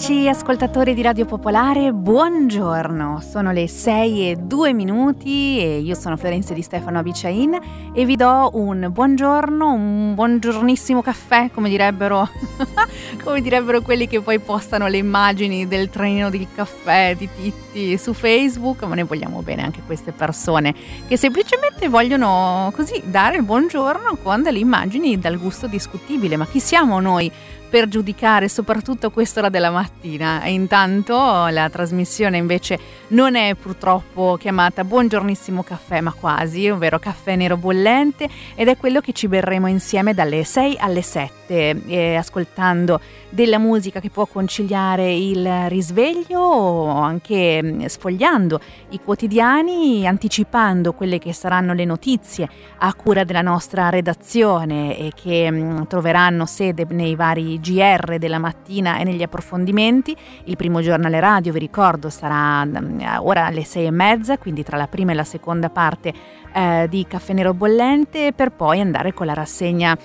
[0.00, 3.20] Ascoltatrici, ascoltatori di Radio Popolare, buongiorno.
[3.20, 7.58] Sono le 6 e 2 minuti e io sono Florenza di Stefano Abiciain
[7.92, 12.26] e vi do un buongiorno, un buongiornissimo caffè, come direbbero,
[13.22, 18.14] come direbbero quelli che poi postano le immagini del trenino del caffè di Titti su
[18.14, 20.74] Facebook, ma ne vogliamo bene anche queste persone
[21.08, 26.38] che semplicemente vogliono così dare il buongiorno con delle immagini dal gusto discutibile.
[26.38, 27.30] Ma chi siamo noi?
[27.70, 30.44] Per giudicare soprattutto quest'ora della mattina.
[30.46, 37.56] Intanto la trasmissione invece non è purtroppo chiamata Buongiornissimo caffè, ma quasi, ovvero caffè nero
[37.56, 43.58] bollente ed è quello che ci berremo insieme dalle 6 alle 7, eh, ascoltando della
[43.58, 48.60] musica che può conciliare il risveglio o anche mm, sfogliando
[48.90, 52.48] i quotidiani, anticipando quelle che saranno le notizie
[52.78, 58.38] a cura della nostra redazione e che mh, mm, troveranno sede nei vari GR della
[58.38, 60.16] mattina e negli approfondimenti.
[60.44, 64.76] Il primo giornale radio, vi ricordo, sarà mm, ora alle sei e mezza, quindi tra
[64.76, 66.12] la prima e la seconda parte
[66.52, 69.96] eh, di Caffè Nero Bollente, per poi andare con la rassegna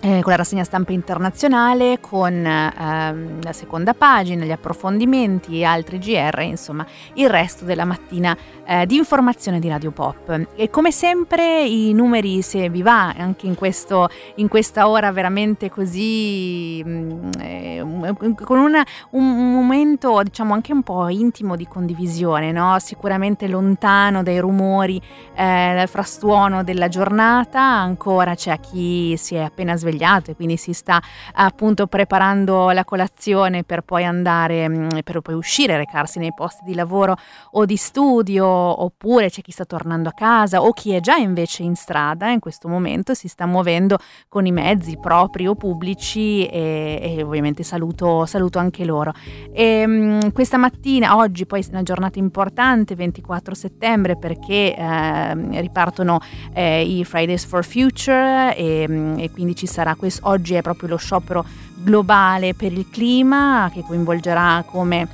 [0.00, 5.98] eh, con la rassegna stampa internazionale, con ehm, la seconda pagina, gli approfondimenti e altri
[5.98, 10.46] GR, insomma il resto della mattina eh, di informazione di Radio Pop.
[10.54, 15.68] E come sempre i numeri, se vi va, anche in, questo, in questa ora veramente
[15.68, 22.78] così, mm, eh, con una, un momento diciamo anche un po' intimo di condivisione, no?
[22.78, 25.02] sicuramente lontano dai rumori,
[25.34, 30.56] eh, dal frastuono della giornata, ancora c'è chi si è appena svegliato svegliato e quindi
[30.56, 31.00] si sta
[31.34, 36.74] appunto preparando la colazione per poi andare, mm, per poi uscire, recarsi nei posti di
[36.74, 37.16] lavoro
[37.52, 41.62] o di studio, oppure c'è chi sta tornando a casa o chi è già invece
[41.62, 43.98] in strada in questo momento si sta muovendo
[44.28, 49.12] con i mezzi propri o pubblici e, e ovviamente saluto, saluto, anche loro.
[49.52, 56.20] E, um, questa mattina, oggi poi è una giornata importante, 24 settembre, perché eh, ripartono
[56.52, 60.60] eh, i Fridays for Future e, mm, e quindi ci sarà sarà questo, oggi è
[60.60, 61.44] proprio lo sciopero
[61.76, 65.06] globale per il clima che coinvolgerà come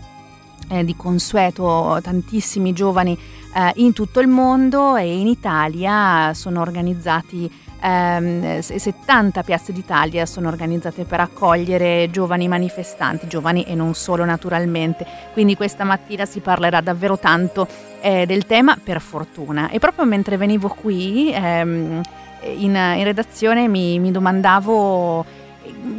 [0.71, 3.13] eh, di consueto tantissimi giovani
[3.55, 10.49] eh, in tutto il mondo e in Italia sono organizzati ehm, 70 piazze d'Italia sono
[10.49, 15.07] organizzate per accogliere giovani manifestanti, giovani e non solo naturalmente.
[15.35, 17.69] Quindi questa mattina si parlerà davvero tanto
[18.01, 19.69] eh, del tema, per fortuna.
[19.69, 22.01] E proprio mentre venivo qui ehm,
[22.45, 25.43] in, in redazione mi, mi domandavo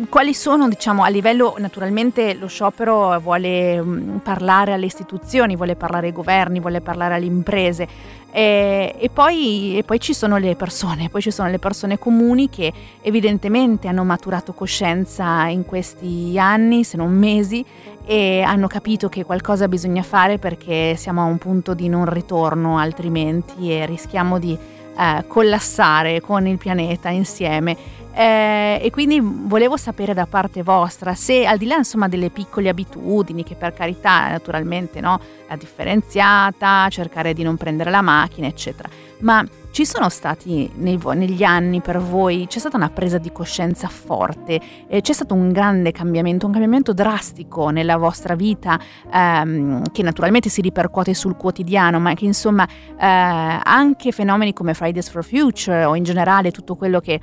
[0.09, 6.07] quali sono, diciamo, a livello naturalmente lo sciopero vuole mm, parlare alle istituzioni, vuole parlare
[6.07, 7.87] ai governi, vuole parlare alle imprese.
[8.31, 12.49] E, e, poi, e, poi, ci sono le persone, poi ci sono le persone comuni
[12.49, 12.71] che
[13.01, 17.63] evidentemente hanno maturato coscienza in questi anni, se non mesi,
[18.05, 22.77] e hanno capito che qualcosa bisogna fare perché siamo a un punto di non ritorno
[22.77, 24.55] altrimenti rischiamo di
[24.97, 28.03] eh, collassare con il pianeta insieme.
[28.17, 32.69] Eh, e quindi volevo sapere da parte vostra se al di là insomma delle piccole
[32.69, 35.19] abitudini che per carità naturalmente no,
[35.49, 38.87] la differenziata, cercare di non prendere la macchina eccetera,
[39.19, 43.89] ma ci sono stati nei, negli anni per voi, c'è stata una presa di coscienza
[43.89, 48.79] forte, eh, c'è stato un grande cambiamento, un cambiamento drastico nella vostra vita
[49.11, 55.09] ehm, che naturalmente si ripercuote sul quotidiano, ma che insomma eh, anche fenomeni come Fridays
[55.09, 57.19] for Future o in generale tutto quello che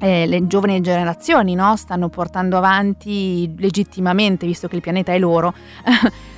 [0.00, 1.76] eh, le giovani generazioni no?
[1.76, 5.52] stanno portando avanti legittimamente, visto che il pianeta è loro,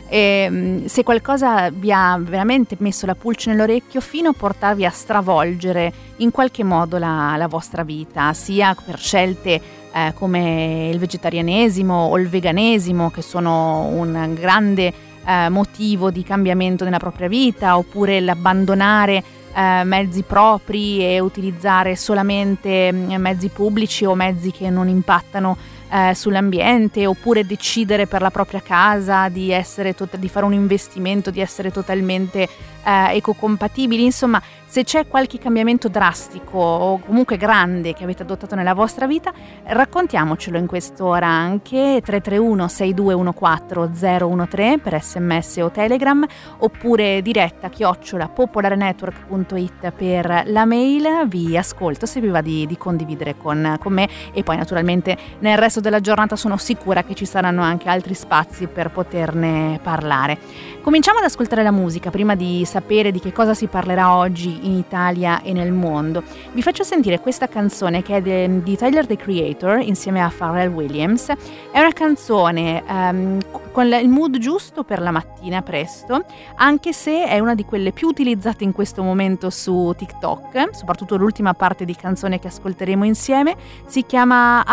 [0.08, 0.18] e,
[0.50, 5.92] ehm, se qualcosa vi ha veramente messo la pulce nell'orecchio fino a portarvi a stravolgere
[6.16, 9.60] in qualche modo la, la vostra vita, sia per scelte
[9.94, 14.92] eh, come il vegetarianesimo o il veganesimo, che sono un grande
[15.24, 19.22] eh, motivo di cambiamento nella propria vita, oppure l'abbandonare
[19.54, 25.56] eh, mezzi propri e utilizzare solamente mm, mezzi pubblici o mezzi che non impattano
[25.92, 29.54] eh, sull'ambiente oppure decidere per la propria casa di,
[29.94, 32.48] to- di fare un investimento, di essere totalmente
[32.84, 34.40] eh, ecocompatibili, insomma
[34.72, 39.30] se c'è qualche cambiamento drastico o comunque grande che avete adottato nella vostra vita,
[39.64, 42.00] raccontiamocelo in quest'ora anche.
[42.02, 46.24] 331 6214 013 per sms o telegram
[46.60, 51.26] oppure diretta chiocciola popolarenetwork.it per la mail.
[51.26, 54.08] Vi ascolto se vi va di, di condividere con, con me.
[54.32, 58.66] E poi naturalmente nel resto della giornata sono sicura che ci saranno anche altri spazi
[58.66, 60.38] per poterne parlare.
[60.80, 64.72] Cominciamo ad ascoltare la musica prima di sapere di che cosa si parlerà oggi in
[64.72, 66.22] Italia e nel mondo.
[66.52, 70.72] Vi faccio sentire questa canzone che è de, di Tyler the Creator insieme a Pharrell
[70.72, 71.28] Williams.
[71.70, 73.38] È una canzone um,
[73.70, 76.24] con il mood giusto per la mattina presto,
[76.56, 81.54] anche se è una di quelle più utilizzate in questo momento su TikTok, soprattutto l'ultima
[81.54, 83.56] parte di canzone che ascolteremo insieme,
[83.86, 84.64] si chiama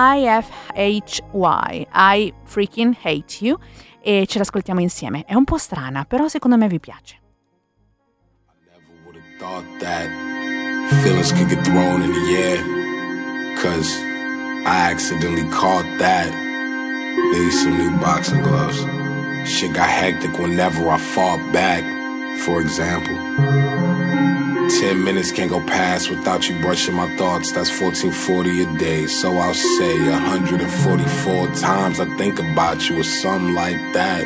[1.04, 3.57] IFHY, I Freaking Hate You,
[4.01, 5.25] e ce l'ascoltiamo insieme.
[5.25, 7.18] È un po' strana, però secondo me vi piace.
[11.01, 13.96] Feelings could get thrown in the air, cause
[14.66, 16.34] I accidentally caught that.
[17.31, 18.78] Need some new boxing gloves.
[19.45, 21.84] Shit got hectic whenever I fought back,
[22.40, 23.16] for example.
[24.69, 27.51] Ten minutes can't go past without you brushing my thoughts.
[27.51, 29.07] That's 1440 a day.
[29.07, 34.25] So I'll say 144 times I think about you or something like that.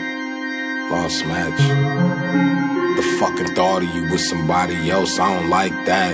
[0.92, 1.58] Lost match.
[2.98, 6.14] The fucking thought of you with somebody else, I don't like that.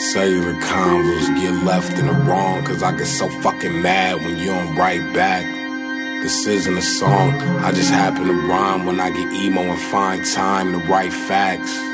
[0.00, 4.46] Cellular convos get left in the wrong, cause I get so fucking mad when you
[4.46, 5.44] don't write back.
[6.22, 7.34] This isn't a song.
[7.60, 11.93] I just happen to rhyme when I get emo and find time to write facts.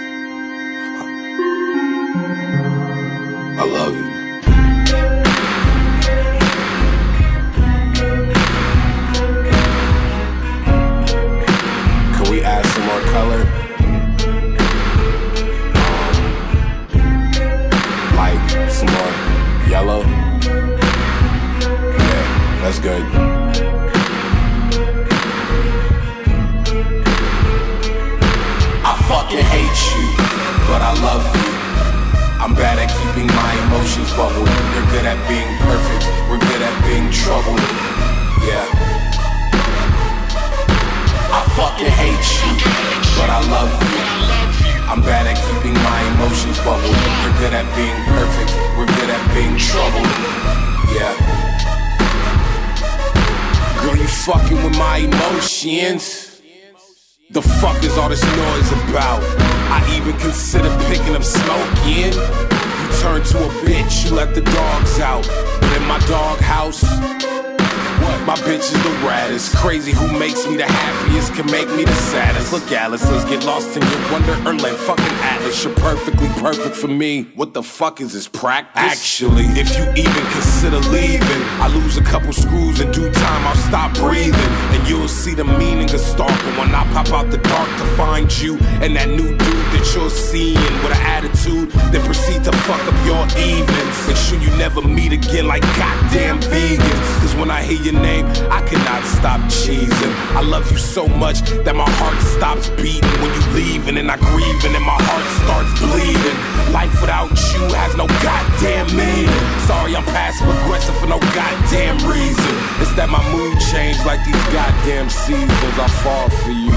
[75.22, 77.24] Atlas, you're perfectly perfect for me.
[77.34, 78.82] What the fuck is this practice?
[78.82, 83.46] Actually, if you even consider leaving, I lose a couple screws in due time.
[83.46, 87.38] I'll stop breathing, and you'll see the meaning of stalking when I pop out the
[87.38, 92.02] dark to find you and that new dude that you're seeing with an attitude that
[92.04, 93.96] proceed to fuck up your evenings.
[94.06, 97.20] Make sure you never meet again like goddamn vegans.
[97.20, 100.14] Cause when I hear your name, I cannot stop cheesing.
[100.36, 104.08] I love you so much that my heart stops beating when you leave, and then
[104.10, 106.38] I grieve, and then my heart starts bleeding.
[106.72, 109.30] Life without you has no goddamn meaning.
[109.66, 112.54] Sorry, I'm passive aggressive for no goddamn reason.
[112.82, 115.74] It's that my mood changed like these goddamn seasons.
[115.78, 116.74] I fall for you,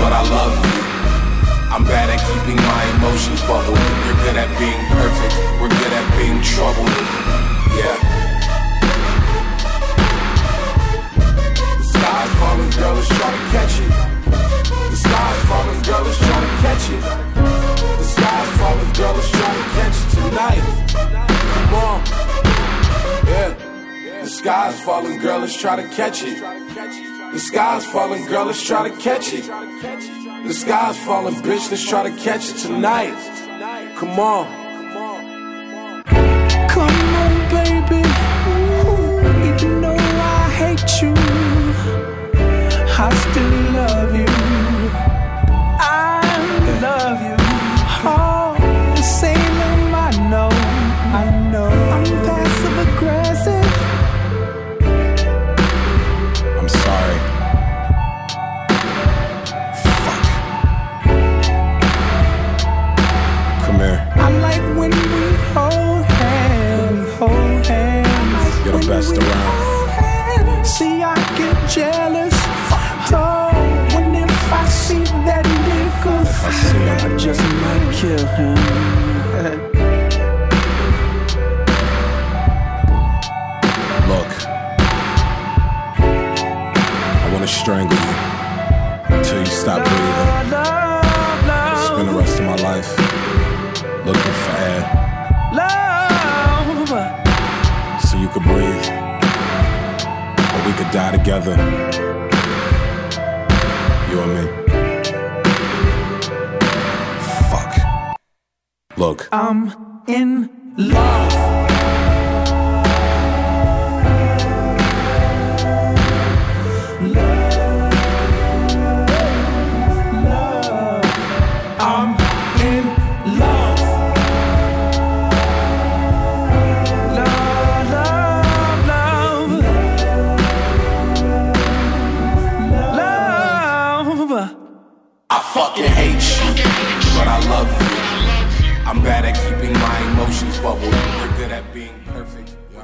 [0.00, 0.82] but I love you.
[1.72, 3.80] I'm bad at keeping my emotions bubbled.
[4.04, 5.34] You're good at being perfect.
[5.56, 6.92] We're good at being troubled.
[7.72, 8.22] Yeah.
[12.02, 14.21] sky's falling, girl, let's try to catch it.
[14.90, 17.02] The sky's falling, girl, let's try to catch it.
[17.98, 20.64] The sky's falling, girl, let's try to catch it tonight.
[21.54, 21.98] Come on.
[23.26, 23.50] Yeah.
[24.22, 26.38] The sky's falling, girl, let's try to catch it.
[27.32, 29.46] The sky's falling, girl, let's try to catch it.
[29.46, 33.16] The sky's falling, bitch, let's try to catch it tonight.
[33.96, 34.46] Come on.
[36.68, 36.90] Come
[37.22, 38.02] on, baby.
[39.48, 41.14] Even though I hate you.
[43.04, 44.51] I still love you.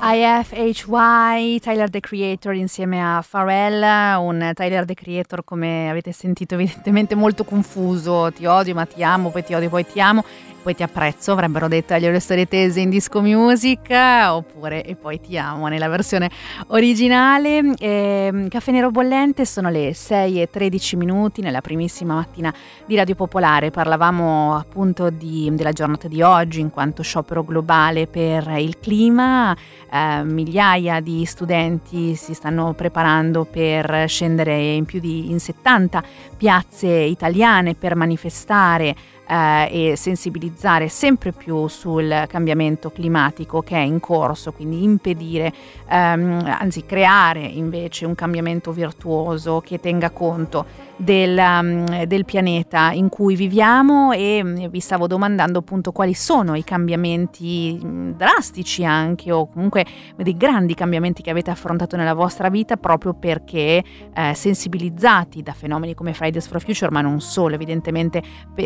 [0.00, 3.82] IFHY, Tyler the Creator insieme a Pharrell,
[4.20, 9.30] un Tyler the Creator come avete sentito evidentemente molto confuso, ti odio ma ti amo,
[9.30, 10.24] poi ti odio poi ti amo,
[10.68, 15.18] poi ti apprezzo, avrebbero detto agli le storie tese in disco music, oppure e poi
[15.18, 16.30] ti amo nella versione
[16.66, 17.72] originale.
[17.78, 22.52] E, Caffè Nero Bollente sono le 6 e 13 minuti nella primissima mattina
[22.84, 28.46] di Radio Popolare, parlavamo appunto di, della giornata di oggi in quanto sciopero globale per
[28.58, 29.56] il clima,
[29.90, 36.02] eh, migliaia di studenti si stanno preparando per scendere in più di in 70
[36.37, 38.94] piazze italiane per manifestare
[39.28, 45.52] eh, e sensibilizzare sempre più sul cambiamento climatico che è in corso, quindi impedire,
[45.88, 53.08] ehm, anzi creare invece un cambiamento virtuoso che tenga conto del, um, del, pianeta in
[53.08, 59.30] cui viviamo e mm, vi stavo domandando appunto quali sono i cambiamenti mm, drastici anche
[59.30, 59.86] o comunque
[60.16, 65.94] dei grandi cambiamenti che avete affrontato nella vostra vita proprio perché eh, sensibilizzati da fenomeni
[65.94, 68.20] come Fridays for Future ma non solo evidentemente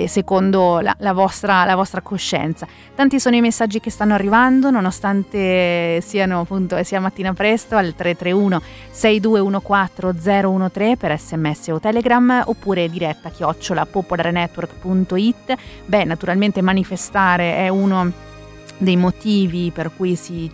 [0.06, 2.66] secondo la, la, vostra, la vostra coscienza.
[2.94, 8.62] Tanti sono i messaggi che stanno arrivando nonostante siano appunto sia mattina presto al 331
[8.90, 15.54] 6214 013 per sms o telegram Instagram oppure diretta chiocciola popolarenetwork.it.
[15.86, 18.30] Beh, naturalmente manifestare è uno
[18.78, 20.50] dei motivi per cui si,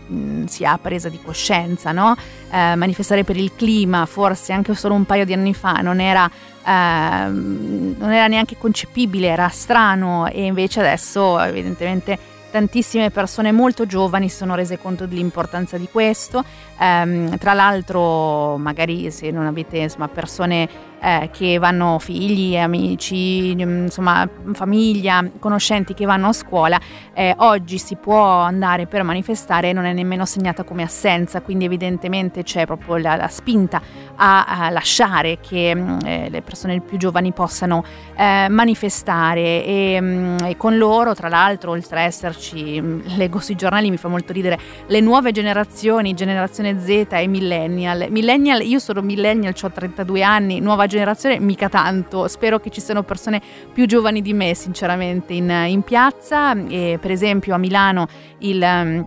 [0.47, 2.15] si, ha presa di coscienza, no?
[2.51, 6.27] eh, manifestare per il clima, forse anche solo un paio di anni fa non era,
[6.27, 14.29] eh, non era neanche concepibile, era strano e invece adesso evidentemente tantissime persone molto giovani
[14.29, 16.45] si sono rese conto dell'importanza di questo.
[16.79, 20.69] Um, tra l'altro, magari se non avete insomma, persone
[21.00, 26.78] eh, che vanno figli, amici, insomma famiglia, conoscenti che vanno a scuola,
[27.14, 31.64] eh, oggi si può andare per manifestare e non è nemmeno segnata come assenza, quindi
[31.64, 33.81] evidentemente c'è proprio la, la spinta
[34.17, 35.71] a, a, lasciare che
[36.05, 37.85] eh, le persone più giovani possano
[38.17, 42.81] eh, manifestare e, e, con loro, tra l'altro, oltre a esserci,
[43.17, 48.07] leggo sui giornali, mi fa molto ridere, le nuove generazioni, generazione Z e millennial.
[48.11, 53.02] Millennial, io sono millennial, ho 32 anni, nuova generazione mica tanto, spero che ci siano
[53.04, 53.40] persone
[53.73, 58.07] più giovani di me sinceramente in, in piazza, e, per esempio a Milano
[58.38, 58.61] il...
[58.61, 59.07] Um,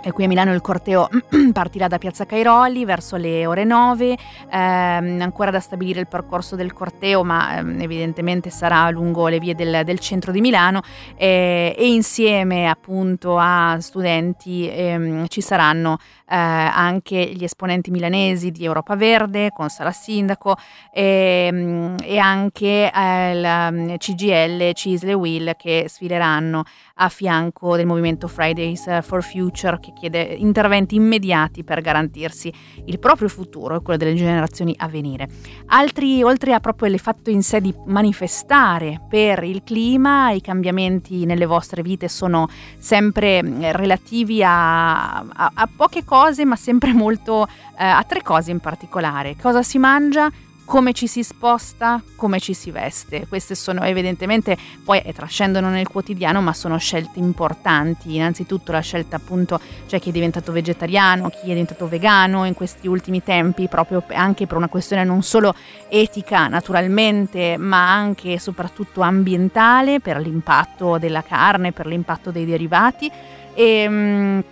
[0.00, 1.08] e qui a Milano il corteo
[1.52, 4.16] partirà da Piazza Cairoli verso le ore 9,
[4.50, 9.54] ehm, ancora da stabilire il percorso del corteo, ma ehm, evidentemente sarà lungo le vie
[9.54, 10.82] del, del centro di Milano.
[11.16, 18.64] Eh, e insieme appunto a studenti ehm, ci saranno eh, anche gli esponenti milanesi di
[18.64, 20.56] Europa Verde con Sala Sindaco
[20.92, 26.64] e, ehm, e anche eh, CGL, Cisle e Will che sfileranno
[27.00, 32.52] a fianco del movimento Fridays for Future che chiede interventi immediati per garantirsi
[32.86, 35.28] il proprio futuro e quello delle generazioni a venire.
[35.66, 41.24] Altri, oltre a proprio il fatto in sé di manifestare per il clima, i cambiamenti
[41.24, 43.42] nelle vostre vite sono sempre
[43.72, 49.36] relativi a, a, a poche cose, ma sempre molto eh, a tre cose in particolare.
[49.40, 50.30] Cosa si mangia?
[50.68, 53.26] come ci si sposta, come ci si veste.
[53.26, 58.14] Queste sono evidentemente, poi eh, trascendono nel quotidiano, ma sono scelte importanti.
[58.14, 62.86] Innanzitutto la scelta appunto, c'è chi è diventato vegetariano, chi è diventato vegano in questi
[62.86, 65.54] ultimi tempi, proprio anche per una questione non solo
[65.88, 73.10] etica naturalmente, ma anche e soprattutto ambientale, per l'impatto della carne, per l'impatto dei derivati.
[73.54, 74.44] E, ehm,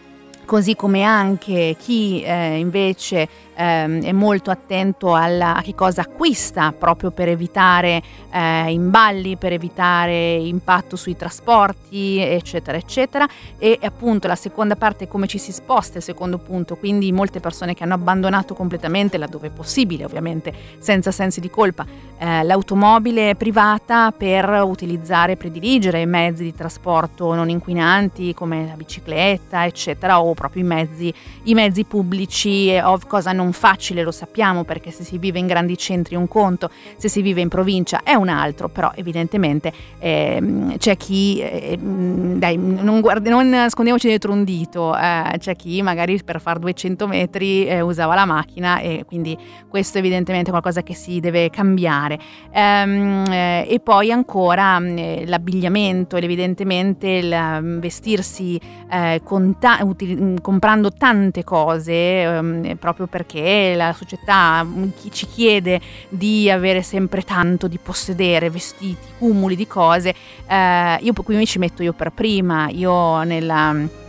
[0.47, 6.73] così come anche chi eh, invece ehm, è molto attento alla, a che cosa acquista
[6.73, 13.27] proprio per evitare eh, imballi, per evitare impatto sui trasporti, eccetera, eccetera.
[13.59, 17.41] E appunto la seconda parte è come ci si sposta, il secondo punto, quindi molte
[17.41, 21.85] persone che hanno abbandonato completamente, laddove è possibile ovviamente, senza sensi di colpa,
[22.19, 30.21] eh, l'automobile privata per utilizzare, prediligere mezzi di trasporto non inquinanti come la bicicletta, eccetera,
[30.21, 31.13] o proprio i mezzi,
[31.45, 32.75] i mezzi pubblici,
[33.07, 36.27] cosa non non facile, lo sappiamo, perché se si vive in grandi centri è un
[36.27, 41.79] conto, se si vive in provincia è un altro, però evidentemente eh, c'è chi, eh,
[41.79, 47.07] dai, non, guardi, non nascondiamoci dietro un dito, eh, c'è chi magari per fare 200
[47.07, 49.39] metri eh, usava la macchina e quindi
[49.69, 52.19] questo è evidentemente qualcosa che si deve cambiare.
[52.51, 62.77] Ehm, eh, e poi ancora l'abbigliamento, evidentemente il vestirsi ta- util- comprando tante cose ehm,
[62.77, 63.36] proprio perché
[63.75, 70.15] la società mm, ci chiede di avere sempre tanto, di possedere vestiti, cumuli di cose.
[70.47, 74.05] Eh, io qui mi ci metto io per prima, io nella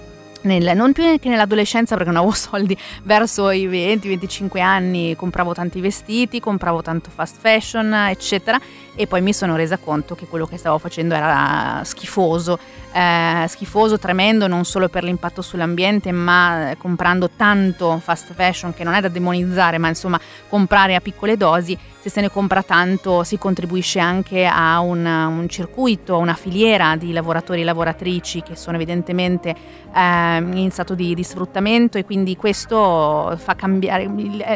[0.48, 5.82] nel, non più che nell'adolescenza perché non avevo soldi, verso i 20-25 anni compravo tanti
[5.82, 8.60] vestiti, compravo tanto fast fashion, eccetera,
[8.98, 12.58] e poi mi sono resa conto che quello che stavo facendo era schifoso,
[12.92, 18.96] eh, schifoso, tremendo, non solo per l'impatto sull'ambiente, ma comprando tanto fast fashion che non
[18.96, 21.78] è da demonizzare, ma insomma comprare a piccole dosi.
[22.00, 26.96] Se se ne compra tanto si contribuisce anche a un, un circuito, a una filiera
[26.96, 29.54] di lavoratori e lavoratrici che sono evidentemente
[29.94, 31.98] eh, in stato di, di, sfruttamento.
[31.98, 34.10] E quindi questo fa cambiare,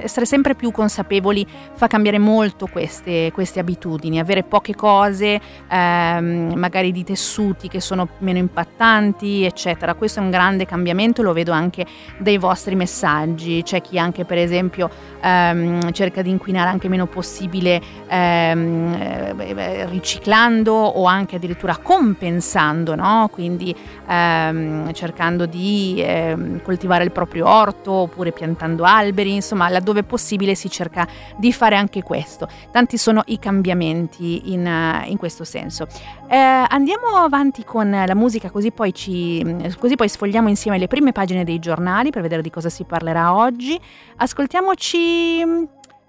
[0.03, 6.91] essere sempre più consapevoli fa cambiare molto queste, queste abitudini, avere poche cose, eh, magari
[6.91, 9.93] di tessuti che sono meno impattanti, eccetera.
[9.93, 11.85] Questo è un grande cambiamento, lo vedo anche
[12.17, 14.89] dai vostri messaggi, c'è chi anche per esempio
[15.21, 23.29] ehm, cerca di inquinare anche meno possibile ehm, eh, riciclando o anche addirittura compensando, no?
[23.31, 23.75] quindi
[24.07, 30.69] ehm, cercando di ehm, coltivare il proprio orto oppure piantando alberi, insomma laddove possibile si
[30.69, 32.47] cerca di fare anche questo.
[32.71, 35.87] Tanti sono i cambiamenti in, in questo senso.
[36.27, 39.43] Eh, andiamo avanti con la musica così poi, ci,
[39.79, 43.35] così poi sfogliamo insieme le prime pagine dei giornali per vedere di cosa si parlerà
[43.35, 43.79] oggi.
[44.17, 45.63] Ascoltiamoci mm,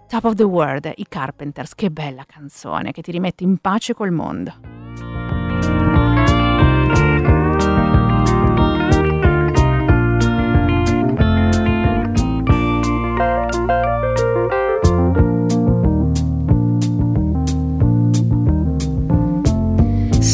[0.09, 4.11] Top of the World, i Carpenters, che bella canzone che ti rimette in pace col
[4.11, 4.82] mondo.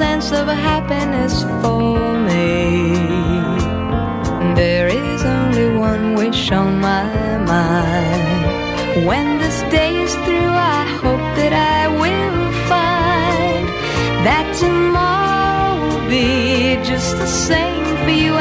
[0.00, 2.48] Sense of happiness for me.
[4.60, 7.12] There is only one wish on my
[7.54, 9.06] mind.
[9.08, 13.64] When this day is through, I hope that I will find
[14.26, 16.28] that tomorrow will be
[16.90, 18.32] just the same for you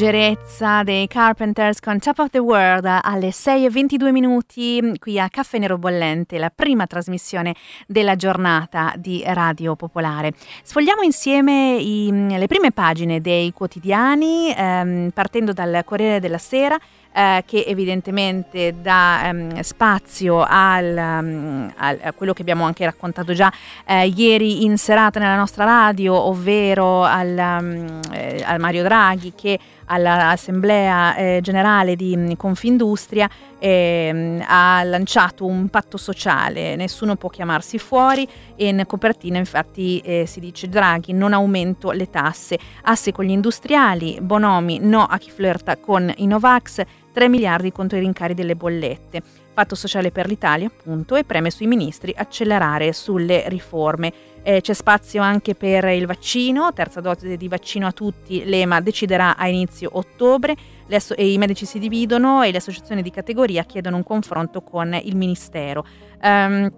[0.00, 5.28] leggerezza dei Carpenters con Top of the World alle 6 e 22 minuti qui a
[5.28, 7.54] Caffè Nero Bollente, la prima trasmissione
[7.86, 10.32] della giornata di Radio Popolare.
[10.62, 16.78] Sfogliamo insieme i, le prime pagine dei quotidiani ehm, partendo dal Corriere della Sera
[17.12, 23.32] eh, che evidentemente dà ehm, spazio al, um, al, a quello che abbiamo anche raccontato
[23.32, 23.52] già
[23.84, 29.58] eh, ieri in serata nella nostra radio, ovvero al, um, eh, al Mario Draghi che
[29.90, 38.26] all'Assemblea eh, Generale di Confindustria eh, ha lanciato un patto sociale, nessuno può chiamarsi fuori.
[38.56, 43.30] E in copertina infatti eh, si dice Draghi non aumento le tasse, asse con gli
[43.30, 48.54] industriali, Bonomi no a chi flirta con i Novax, 3 miliardi contro i rincari delle
[48.54, 49.22] bollette.
[49.52, 54.12] Patto sociale per l'Italia, appunto, e preme sui ministri accelerare sulle riforme.
[54.42, 59.36] Eh, c'è spazio anche per il vaccino, terza dose di vaccino a tutti, l'EMA deciderà
[59.36, 60.56] a inizio ottobre
[60.96, 65.16] asso- i medici si dividono e le associazioni di categoria chiedono un confronto con il
[65.16, 65.84] Ministero.
[66.22, 66.70] Um,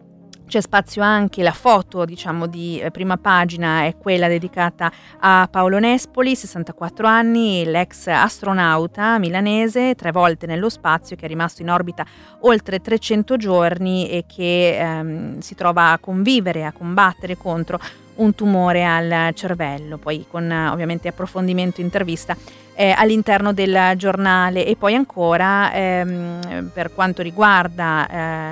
[0.46, 5.78] c'è spazio anche, la foto diciamo di eh, prima pagina è quella dedicata a Paolo
[5.78, 12.04] Nespoli, 64 anni, l'ex astronauta milanese, tre volte nello spazio, che è rimasto in orbita
[12.40, 17.78] oltre 300 giorni e che ehm, si trova a convivere, a combattere contro
[18.16, 22.36] un tumore al cervello, poi con ovviamente approfondimento intervista
[22.74, 28.08] eh, all'interno del giornale e poi ancora ehm, per quanto riguarda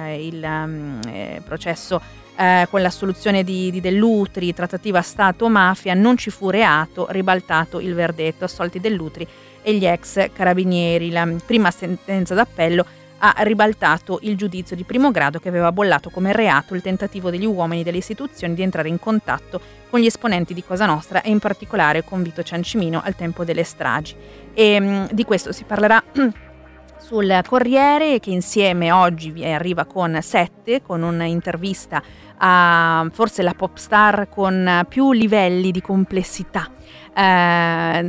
[0.07, 2.01] eh, il um, eh, processo
[2.37, 8.45] eh, con l'assoluzione di, di Dell'Utri, trattativa Stato-mafia, non ci fu reato, ribaltato il verdetto,
[8.45, 9.27] assolti Dell'Utri
[9.63, 11.11] e gli ex carabinieri.
[11.11, 12.87] La prima sentenza d'appello
[13.23, 17.45] ha ribaltato il giudizio di primo grado che aveva bollato come reato il tentativo degli
[17.45, 21.39] uomini delle istituzioni di entrare in contatto con gli esponenti di Cosa Nostra e in
[21.39, 24.17] particolare con Vito Ciancimino al tempo delle stragi.
[24.55, 26.03] E mh, mm, di questo si parlerà
[26.99, 32.03] sul Corriere che insieme oggi arriva con sette, con un'intervista
[32.43, 36.71] a forse la pop star con più livelli di complessità
[37.15, 38.03] eh,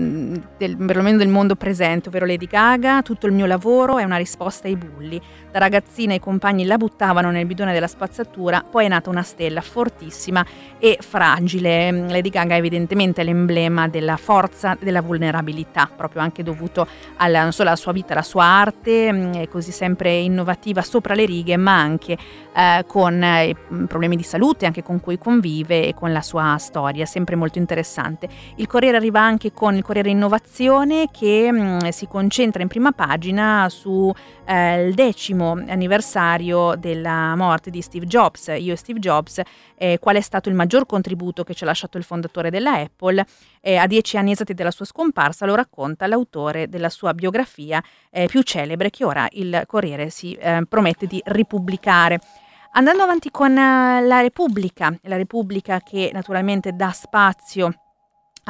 [0.57, 4.67] del, perlomeno del mondo presente, ovvero Lady Gaga, tutto il mio lavoro è una risposta
[4.67, 5.21] ai bulli.
[5.51, 9.61] Da ragazzina i compagni la buttavano nel bidone della spazzatura, poi è nata una stella
[9.61, 10.45] fortissima
[10.79, 11.91] e fragile.
[11.91, 16.87] Lady Gaga è evidentemente l'emblema della forza della vulnerabilità, proprio anche dovuto
[17.17, 21.15] alla, non solo alla sua vita, alla sua arte, mm, è così sempre innovativa sopra
[21.15, 22.17] le righe, ma anche
[22.55, 23.55] eh, con eh,
[23.87, 28.29] problemi di salute, anche con cui convive e con la sua storia, sempre molto interessante.
[28.55, 32.91] Il Corriere arriva anche con il Corriere Innovazione che mh, mm, si concentra in prima
[32.91, 34.13] pagina sul
[34.45, 38.47] eh, decimo anniversario della morte di Steve Jobs.
[38.57, 39.41] Io e Steve Jobs,
[39.75, 43.25] eh, qual è stato il maggior contributo che ci ha lasciato il fondatore della Apple?
[43.61, 48.27] Eh, a dieci anni esatti della sua scomparsa lo racconta l'autore della sua biografia eh,
[48.27, 52.19] più celebre che ora il Corriere si eh, promette di ripubblicare.
[52.73, 57.80] Andando avanti con uh, la Repubblica, la Repubblica che naturalmente dà spazio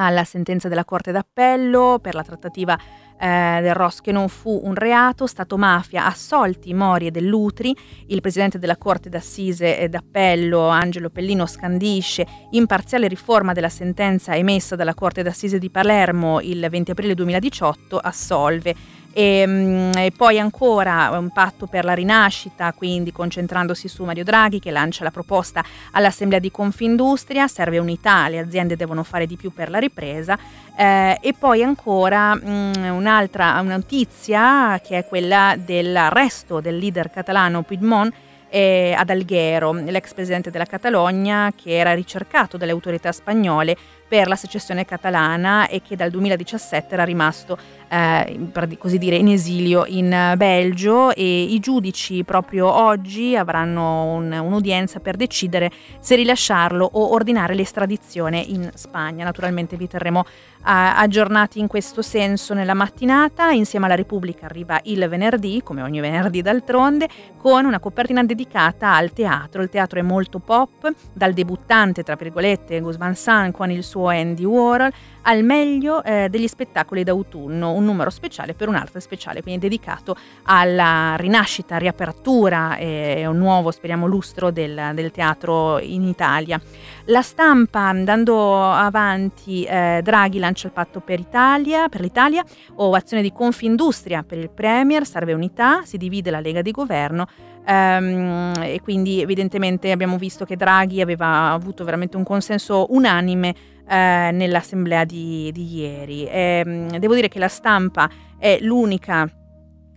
[0.06, 2.78] alla sentenza della Corte d'Appello per la trattativa
[3.20, 7.76] eh, del Ross che non fu un reato, Stato mafia, assolti Mori e Dell'Utri,
[8.08, 14.96] il presidente della Corte d'Assise d'Appello Angelo Pellino scandisce imparziale riforma della sentenza emessa dalla
[14.96, 18.76] Corte d'Assise di Palermo il 20 aprile 2018, assolve
[19.14, 24.60] e, ehm, e, poi ancora un patto per la rinascita, quindi concentrandosi su Mario Draghi
[24.60, 29.52] che lancia la proposta all'Assemblea di Confindustria, serve unità, le aziende devono fare di più
[29.54, 30.38] per la ripresa.
[30.76, 37.62] Eh, e poi ancora mh, mm, un'altra notizia che è quella dell'arresto del leader catalano
[37.62, 38.14] Puigdemont
[38.52, 43.76] eh, ad Alghero, l'ex presidente della Catalogna che era ricercato dalle autorità spagnole
[44.08, 47.58] per la secessione catalana e che dal 2017 era rimasto
[47.92, 54.32] eh, per così dire in esilio in Belgio e i giudici proprio oggi avranno un,
[54.32, 59.26] un'udienza per decidere se rilasciarlo o ordinare l'estradizione in Spagna.
[59.26, 60.24] Naturalmente vi terremo
[60.64, 63.52] aggiornati in questo senso nella mattinata.
[63.52, 69.12] Insieme alla Repubblica arriva il venerdì, come ogni venerdì d'altronde, con una copertina dedicata al
[69.12, 69.62] teatro.
[69.64, 74.08] Il teatro è molto pop, dal debuttante, tra virgolette, Gus Van Sant con il suo
[74.08, 74.92] Andy Warhol,
[75.24, 81.16] al meglio eh, degli spettacoli d'autunno, un numero speciale per un'altra speciale, quindi dedicato alla
[81.18, 86.62] rinascita, riapertura e un nuovo, speriamo, lustro del, del teatro in Italia.
[87.06, 92.44] La stampa, andando avanti, eh, Draghi lancia il patto per, Italia, per l'Italia,
[92.76, 97.28] ovazione di Confindustria per il Premier, serve unità, si divide la Lega di Governo,
[97.66, 103.56] ehm, e quindi evidentemente abbiamo visto che Draghi aveva avuto veramente un consenso unanime
[103.92, 106.26] eh, nell'assemblea di, di ieri.
[106.26, 109.30] E, ehm, devo dire che la stampa è l'unica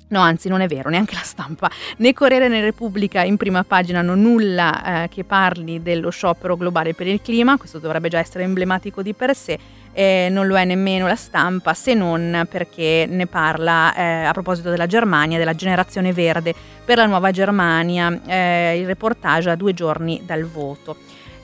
[0.06, 1.68] No, anzi, non è vero, neanche la stampa.
[1.96, 6.94] Né Corriere né Repubblica in prima pagina hanno nulla eh, che parli dello sciopero globale
[6.94, 9.58] per il clima, questo dovrebbe già essere emblematico di per sé.
[9.92, 14.70] Eh, non lo è nemmeno la stampa, se non perché ne parla eh, a proposito
[14.70, 16.54] della Germania, della generazione verde
[16.84, 20.96] per la nuova Germania, eh, il reportage a due giorni dal voto.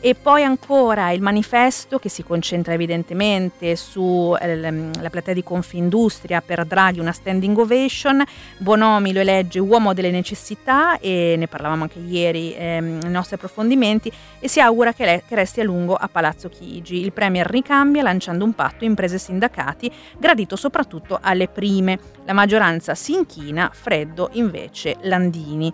[0.03, 6.65] E poi ancora il manifesto che si concentra evidentemente sulla ehm, platea di Confindustria per
[6.65, 8.25] Draghi una standing ovation,
[8.57, 14.11] Bonomi lo elegge uomo delle necessità e ne parlavamo anche ieri ehm, nei nostri approfondimenti
[14.39, 17.03] e si augura che, le, che resti a lungo a Palazzo Chigi.
[17.03, 21.99] Il Premier ricambia lanciando un patto imprese e sindacati gradito soprattutto alle prime.
[22.25, 25.71] La maggioranza si inchina, freddo invece Landini.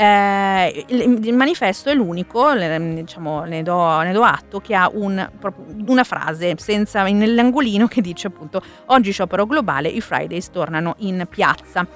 [0.00, 5.28] Eh, il, manifesto è l'unico, diciamo, ne, do, ne do atto, che ha un,
[5.88, 11.86] una frase senza, nell'angolino che dice appunto oggi sciopero globale, i Fridays tornano in piazza.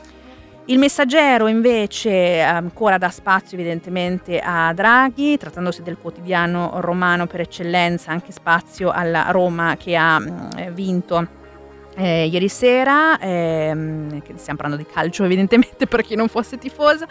[0.67, 8.11] Il messaggero invece ancora dà spazio evidentemente a Draghi, trattandosi del quotidiano romano per eccellenza,
[8.11, 10.23] anche spazio alla Roma che ha
[10.75, 11.43] vinto
[11.97, 17.07] eh, ieri sera, ehm, stiamo parlando di calcio evidentemente per chi non fosse tifoso,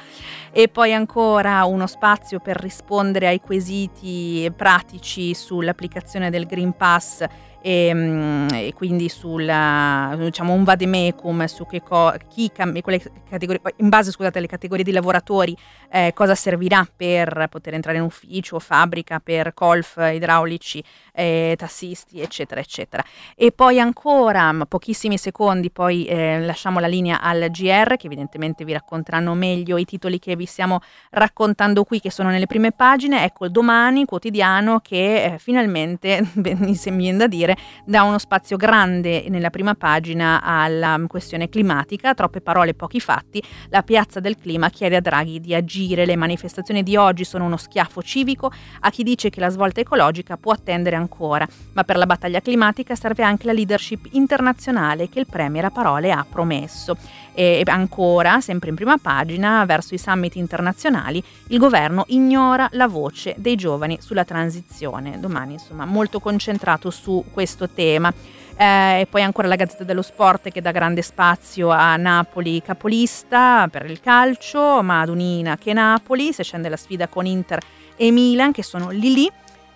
[0.52, 7.26] e poi ancora uno spazio per rispondere ai quesiti pratici sull'applicazione del Green Pass
[7.64, 14.12] e, ehm, e quindi sulla, diciamo, un vademecum su che co- chi cam- in base
[14.12, 15.56] scusate, alle categorie di lavoratori
[15.90, 22.60] eh, cosa servirà per poter entrare in ufficio, fabbrica, per golf idraulici, eh, tassisti, eccetera,
[22.60, 23.04] eccetera.
[23.36, 28.74] E poi ancora, pochissimi secondi, poi eh, lasciamo la linea al GR, che evidentemente vi
[28.74, 33.24] racconteranno meglio i titoli che vi stiamo raccontando qui, che sono nelle prime pagine.
[33.24, 37.53] Ecco, domani quotidiano che eh, finalmente, mi viene da dire,
[37.86, 43.44] dà uno spazio grande nella prima pagina alla questione climatica, troppe parole, pochi fatti.
[43.70, 46.06] La piazza del clima chiede a Draghi di agire.
[46.06, 50.38] Le manifestazioni di oggi sono uno schiaffo civico a chi dice che la svolta ecologica
[50.38, 55.28] può attendere ancora, ma per la battaglia climatica serve anche la leadership internazionale che il
[55.28, 56.98] Premier a parole ha promesso.
[57.34, 63.36] E ancora, sempre in prima pagina, verso i summit internazionali, il governo ignora la voce
[63.38, 65.20] dei giovani sulla transizione.
[65.20, 68.14] Domani, insomma, molto concentrato su questo tema.
[68.56, 73.68] Eh, e poi ancora la Gazzetta dello Sport che dà grande spazio a Napoli capolista
[73.72, 77.60] per il calcio, ma ad Unina che Napoli, se scende la sfida con Inter
[77.96, 79.32] e Milan che sono lì lì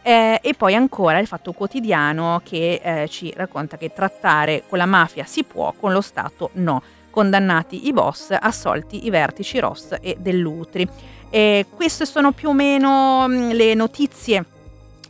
[0.07, 4.85] eh, e poi ancora il Fatto Quotidiano che eh, ci racconta che trattare con la
[4.85, 6.81] mafia si può, con lo Stato no.
[7.17, 10.87] Condannati i boss, assolti i vertici Ross e Dell'Utri.
[11.31, 14.45] E queste sono più o meno mh, le notizie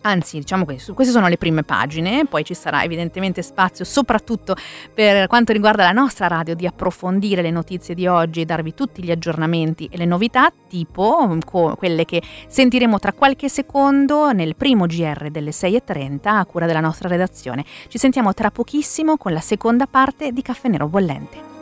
[0.08, 4.56] Anzi, diciamo che queste sono le prime pagine, poi ci sarà evidentemente spazio soprattutto
[4.94, 9.04] per quanto riguarda la nostra radio di approfondire le notizie di oggi e darvi tutti
[9.04, 11.40] gli aggiornamenti e le novità, tipo mm,
[11.76, 17.10] quelle che sentiremo tra qualche secondo nel primo GR delle 6.30 a cura della nostra
[17.10, 17.66] redazione.
[17.90, 21.57] Ci sentiamo tra pochissimo con la seconda parte di Caffè Nero Bollente.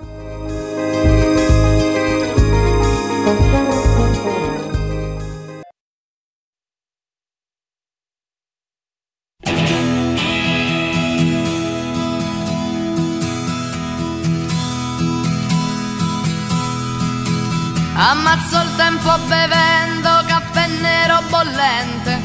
[17.98, 22.22] Ammazzo il tempo bevendo caffè nero bollente.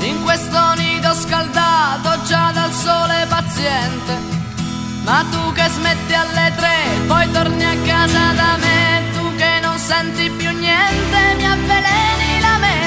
[0.00, 4.12] In questo nido scaldato già dal sole paziente.
[5.04, 6.77] Ma tu che smetti alle tre,
[7.08, 9.02] poi torni a casa da me.
[9.12, 12.86] Tu che non senti più niente, mi avveleni la mente.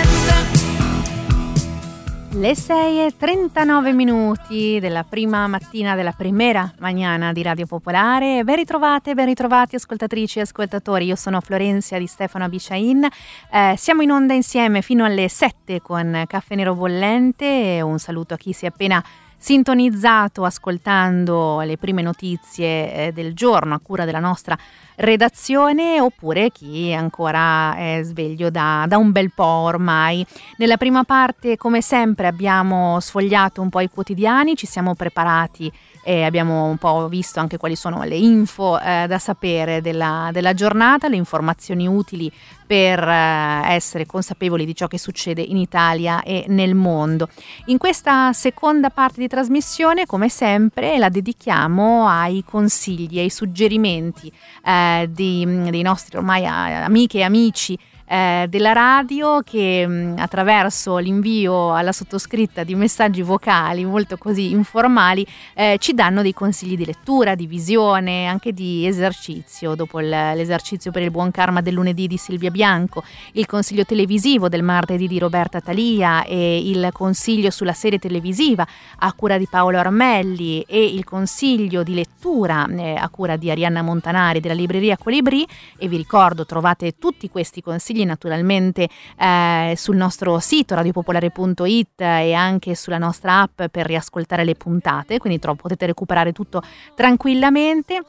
[2.34, 8.44] Le 6 e 39 minuti della prima mattina della primera mañana di Radio Popolare.
[8.44, 11.06] Ben ritrovate, ben ritrovati ascoltatrici e ascoltatori.
[11.06, 13.06] Io sono Florenzia di Stefano Abiciain.
[13.52, 17.82] Eh, siamo in onda insieme fino alle 7 con Caffè Nero Bollente.
[17.82, 19.04] Un saluto a chi si è appena
[19.42, 24.56] sintonizzato ascoltando le prime notizie eh, del giorno a cura della nostra
[24.98, 30.24] redazione oppure chi ancora è sveglio da, da, un bel po' ormai.
[30.58, 35.72] Nella prima parte, come sempre, abbiamo sfogliato un po' i quotidiani, ci siamo preparati
[36.04, 40.54] e abbiamo un po' visto anche quali sono le info eh, da sapere della, della
[40.54, 42.32] giornata, le informazioni utili
[42.66, 47.30] per eh, essere consapevoli di ciò che succede in Italia e nel mondo.
[47.66, 54.32] In questa seconda parte di trasmissione, come sempre, la dedichiamo ai consigli, ai suggerimenti
[54.66, 57.78] eh, di, dei nostri ormai amiche e amici
[58.12, 64.52] eh, della radio che mh, mm, attraverso l'invio alla sottoscritta di messaggi vocali molto così
[64.52, 69.76] informali eh, ci danno dei consigli di lettura, di visione, anche di esercizio.
[69.76, 73.02] Dopo il, l'esercizio per il buon karma del lunedì di Silvia Bianco,
[73.34, 79.14] il consiglio televisivo del martedì di Roberta Talia e il consiglio sulla serie televisiva a
[79.14, 84.42] cura di Paolo Armelli e il consiglio di lettura eh, a cura di Arianna Montanari
[84.42, 85.48] della libreria Colibri
[85.78, 92.34] e vi ricordo trovate tutti questi consigli consigli naturalmente eh, sul nostro sito radiopopolare.it e
[92.34, 96.62] anche sulla nostra app per riascoltare le puntate, quindi potete recuperare tutto
[96.96, 98.02] tranquillamente.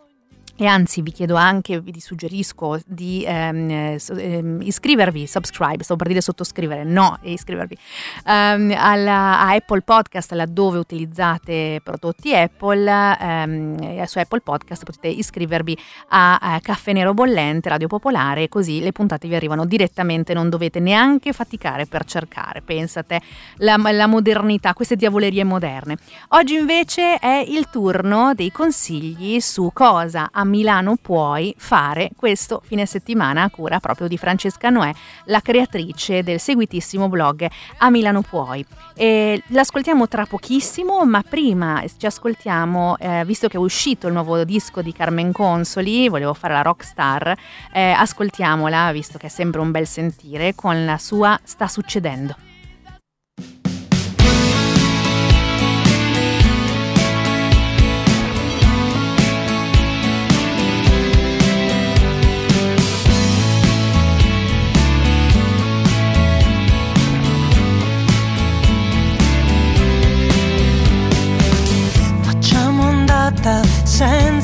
[0.62, 6.20] E anzi vi chiedo anche, vi suggerisco di ehm, ehm, iscrivervi, subscribe, sto per dire
[6.20, 7.76] sottoscrivere, no, iscrivervi
[8.24, 15.76] ehm, alla, a Apple Podcast laddove utilizzate prodotti Apple, ehm, su Apple Podcast potete iscrivervi
[16.10, 20.78] a, a Caffè Nero Bollente, Radio Popolare, così le puntate vi arrivano direttamente, non dovete
[20.78, 23.20] neanche faticare per cercare, pensate,
[23.56, 25.96] la, la modernità, queste diavolerie moderne.
[26.28, 32.84] Oggi invece è il turno dei consigli su cosa a Milano puoi fare questo fine
[32.84, 34.92] settimana a cura proprio di Francesca Noè,
[35.24, 38.64] la creatrice del seguitissimo blog A Milano Puoi.
[38.94, 44.44] E l'ascoltiamo tra pochissimo, ma prima ci ascoltiamo, eh, visto che è uscito il nuovo
[44.44, 47.34] disco di Carmen Consoli, volevo fare la rockstar,
[47.72, 52.51] eh, ascoltiamola, visto che è sempre un bel sentire, con la sua Sta succedendo.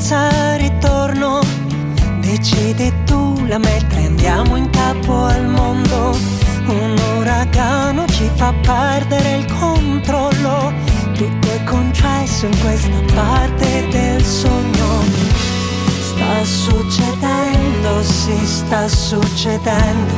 [0.09, 1.41] Senza ritorno.
[2.21, 6.17] Decidi tu la mettere, andiamo in capo al mondo.
[6.67, 10.73] Un uragano ci fa perdere il controllo.
[11.13, 15.05] Tutto è concesso in questa parte del sogno.
[16.01, 20.15] Sta succedendo, si sta succedendo.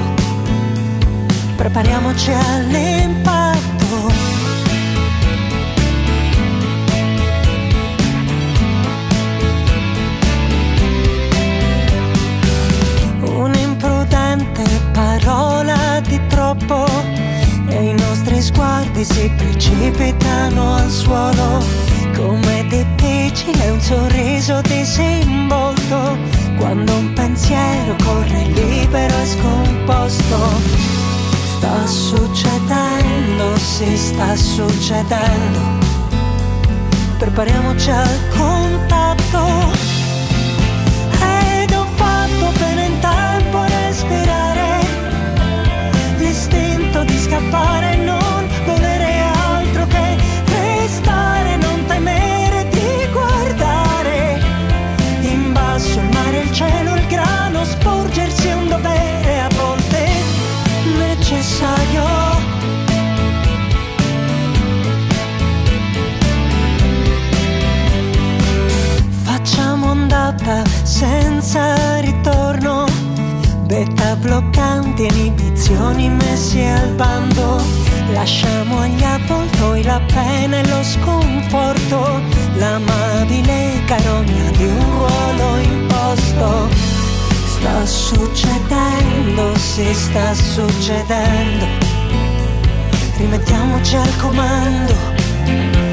[1.57, 4.40] Prepariamoci all'impatto
[15.25, 16.87] parola di troppo
[17.69, 21.63] e i nostri sguardi si precipitano al suolo.
[22.17, 26.19] Com'è difficile un sorriso disinvolto
[26.59, 30.39] quando un pensiero corre libero e scomposto.
[31.57, 35.79] Sta succedendo, si sta succedendo.
[37.19, 39.90] Prepariamoci al contatto
[73.81, 77.63] Betta bloccanti, inibizioni messi al bando.
[78.13, 82.21] Lasciamo agli avvoltoi la pena e lo sconforto,
[82.57, 86.69] l'amabile carogna di un ruolo imposto.
[87.47, 91.67] Sta succedendo, si sta succedendo.
[93.17, 95.90] Rimettiamoci al comando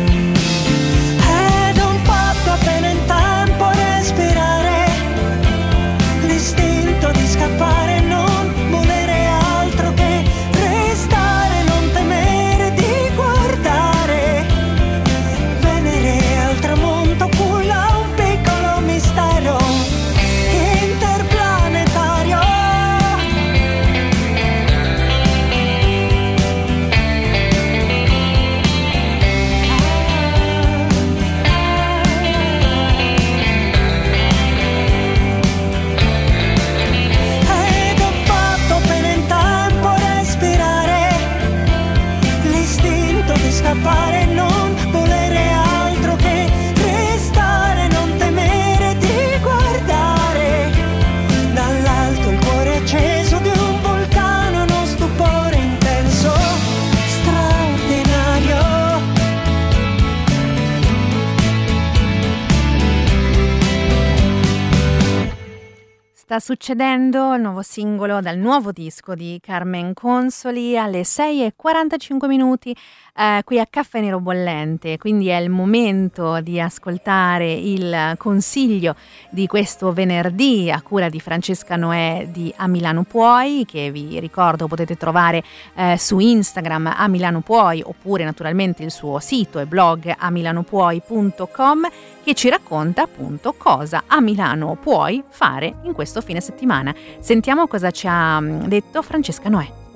[66.28, 72.28] Sta succedendo il nuovo singolo dal nuovo disco di Carmen Consoli alle 6 e 45
[72.28, 72.75] minuti
[73.18, 78.95] eh, qui a Caffè Nero Bollente, quindi è il momento di ascoltare il consiglio
[79.30, 84.68] di questo venerdì a cura di Francesca Noè di A Milano Puoi, che vi ricordo
[84.68, 85.43] potete trovare
[85.76, 91.89] eh, su Instagram a Milano Puoi oppure naturalmente il suo sito e blog amilanopuoi.com
[92.24, 96.93] che ci racconta appunto cosa a Milano puoi fare in questo fine settimana.
[97.20, 99.87] Sentiamo cosa ci ha mm, detto Francesca Noè.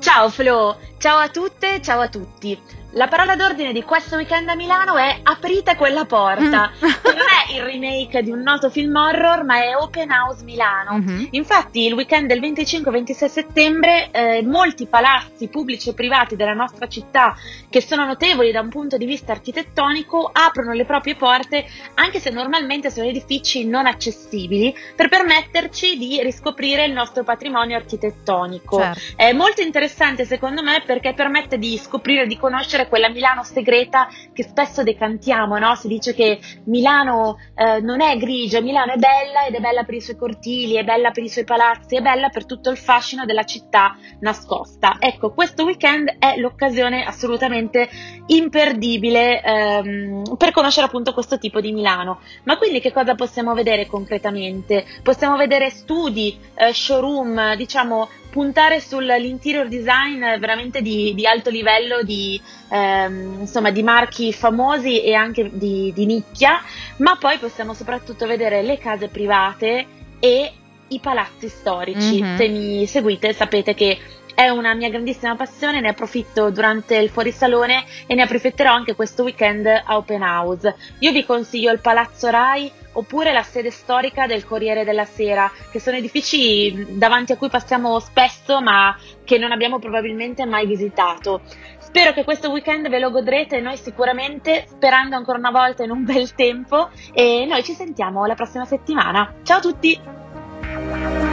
[0.00, 2.58] Ciao Flo, ciao a tutte, ciao a tutti.
[2.94, 6.72] La parola d'ordine di questo weekend a Milano è aprite quella porta.
[6.74, 6.88] Mm.
[7.04, 10.98] non è il remake di un noto film horror, ma è Open House Milano.
[10.98, 11.24] Mm-hmm.
[11.30, 17.36] Infatti, il weekend del 25-26 settembre, eh, molti palazzi pubblici e privati della nostra città,
[17.68, 21.64] che sono notevoli da un punto di vista architettonico, aprono le proprie porte,
[21.94, 28.78] anche se normalmente sono edifici non accessibili, per permetterci di riscoprire il nostro patrimonio architettonico.
[28.78, 29.00] Certo.
[29.14, 34.08] È molto interessante, secondo me, perché permette di scoprire, di conoscere conoscere quella Milano segreta
[34.32, 35.74] che spesso decantiamo, no?
[35.74, 39.94] Si dice che Milano eh, non è grigia, Milano è bella ed è bella per
[39.94, 43.24] i suoi cortili, è bella per i suoi palazzi, è bella per tutto il fascino
[43.24, 44.96] della città nascosta.
[44.98, 47.88] Ecco, questo weekend è l'occasione assolutamente
[48.26, 52.20] imperdibile ehm, per conoscere appunto questo tipo di Milano.
[52.44, 54.84] Ma quindi che cosa possiamo vedere concretamente?
[55.02, 62.40] Possiamo vedere studi, eh, showroom, diciamo puntare sull'interior design veramente di, di alto livello, di,
[62.70, 66.62] ehm, insomma, di marchi famosi e anche di, di nicchia,
[66.98, 69.86] ma poi possiamo soprattutto vedere le case private
[70.20, 70.52] e
[70.88, 72.22] i palazzi storici.
[72.22, 72.36] Mm-hmm.
[72.36, 73.98] Se mi seguite sapete che
[74.34, 79.22] è una mia grandissima passione, ne approfitto durante il fuorisalone e ne approfitterò anche questo
[79.22, 80.74] weekend a Open House.
[81.00, 85.80] Io vi consiglio il Palazzo Rai oppure la sede storica del Corriere della Sera, che
[85.80, 91.42] sono edifici davanti a cui passiamo spesso ma che non abbiamo probabilmente mai visitato.
[91.78, 96.04] Spero che questo weekend ve lo godrete, noi sicuramente, sperando ancora una volta in un
[96.04, 99.34] bel tempo e noi ci sentiamo la prossima settimana.
[99.42, 101.29] Ciao a tutti!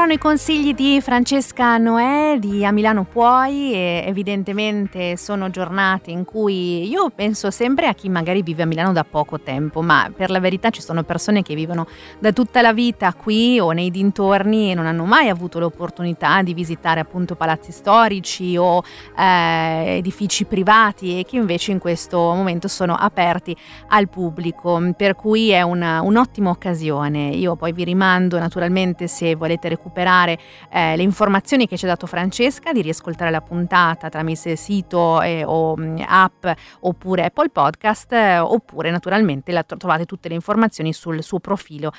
[0.00, 6.24] Erano i consigli di Francesca Noè di A Milano Puoi e evidentemente sono giornate in
[6.24, 10.30] cui io penso sempre a chi magari vive a Milano da poco tempo, ma per
[10.30, 11.86] la verità ci sono persone che vivono
[12.18, 16.54] da tutta la vita qui o nei dintorni e non hanno mai avuto l'opportunità di
[16.54, 18.82] visitare appunto palazzi storici o
[19.18, 23.54] eh, edifici privati e che invece in questo momento sono aperti
[23.88, 27.28] al pubblico, per cui è una, un'ottima occasione.
[27.32, 30.38] Io poi vi rimando naturalmente se volete recuperare recuperare
[30.70, 35.42] eh, le informazioni che ci ha dato Francesca, di riascoltare la puntata tramite sito eh,
[35.44, 36.46] o mm, app
[36.80, 41.92] oppure Apple Podcast eh, oppure naturalmente la, trovate tutte le informazioni sul suo profilo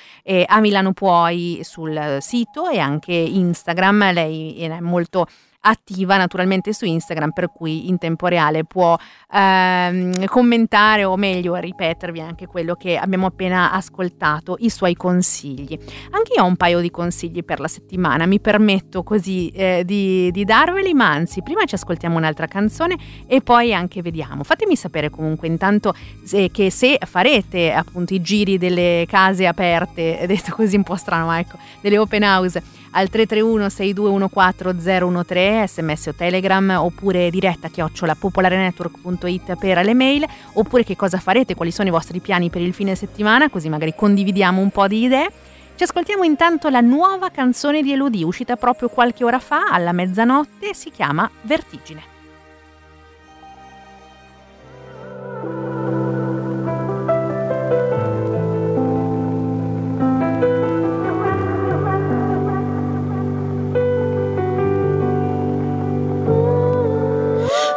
[0.45, 5.27] a Milano Puoi sul sito e anche Instagram, lei è molto
[5.61, 8.97] attiva naturalmente su Instagram per cui in tempo reale può
[9.31, 15.77] ehm, commentare o meglio ripetervi anche quello che abbiamo appena ascoltato, i suoi consigli.
[16.11, 20.31] Anche io ho un paio di consigli per la settimana, mi permetto così eh, di,
[20.31, 22.97] di darveli, ma anzi prima ci ascoltiamo un'altra canzone
[23.27, 24.43] e poi anche vediamo.
[24.43, 25.93] Fatemi sapere comunque intanto
[26.23, 31.27] se, che se farete appunto i giri delle case aperte, detto così un po' strano,
[31.27, 38.15] ma ecco, delle open house al 331 6214 013 sms o telegram oppure diretta chiocciola
[38.15, 42.73] popolarenetwork.it per le mail oppure che cosa farete, quali sono i vostri piani per il
[42.73, 45.31] fine settimana così magari condividiamo un po' di idee.
[45.75, 50.73] Ci ascoltiamo intanto la nuova canzone di Elodie uscita proprio qualche ora fa alla mezzanotte
[50.73, 52.11] si chiama Vertigine.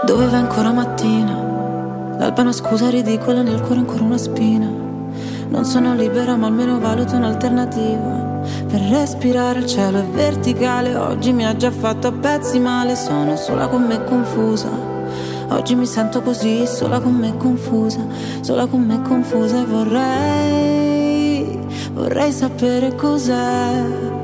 [0.05, 1.33] Dove va ancora mattina?
[2.19, 4.71] L'alba è una scusa ridicola, nel cuore ancora una spina.
[5.49, 8.43] Non sono libera, ma almeno valuto un'alternativa.
[8.69, 10.95] Per respirare il cielo è verticale.
[10.95, 12.97] Oggi mi ha già fatto a pezzi male.
[12.97, 14.69] Sono sola con me confusa.
[15.49, 18.01] Oggi mi sento così, sola con me confusa.
[18.41, 21.59] Sola con me confusa e vorrei,
[21.95, 24.24] vorrei sapere cos'è.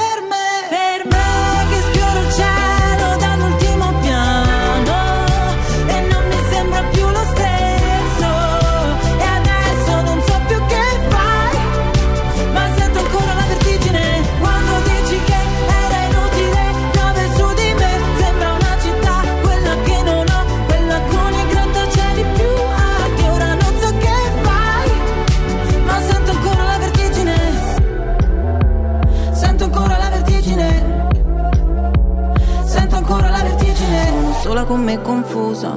[34.71, 35.69] Con me confusa.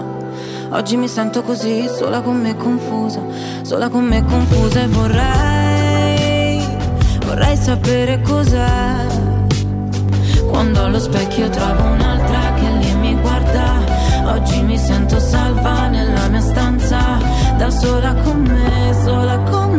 [0.70, 3.20] Oggi mi sento così, sola con me confusa,
[3.62, 6.64] sola con me confusa e vorrei,
[7.26, 9.06] vorrei sapere cos'è.
[10.48, 13.82] Quando allo specchio trovo un'altra che lì mi guarda,
[14.26, 17.18] oggi mi sento salva nella mia stanza,
[17.56, 19.73] da sola con me, sola con me,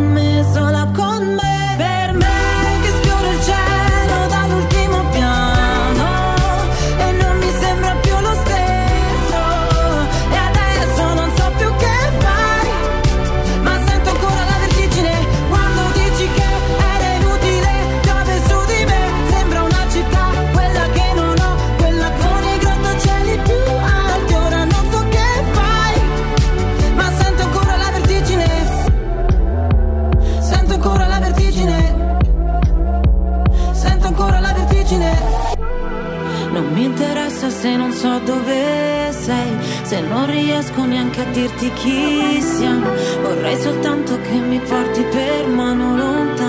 [39.96, 42.90] se non riesco neanche a dirti chi siamo,
[43.22, 46.45] vorrei soltanto che mi porti per mano lontano